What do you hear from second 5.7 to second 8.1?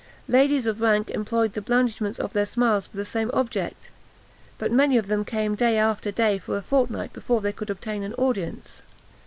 after day for a fortnight before they could obtain